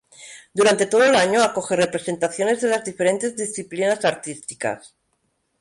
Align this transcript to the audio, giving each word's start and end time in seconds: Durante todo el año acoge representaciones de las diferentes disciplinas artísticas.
Durante 0.51 0.87
todo 0.87 1.03
el 1.03 1.13
año 1.15 1.43
acoge 1.43 1.75
representaciones 1.75 2.59
de 2.59 2.69
las 2.69 2.83
diferentes 2.83 3.35
disciplinas 3.35 4.03
artísticas. 4.03 4.95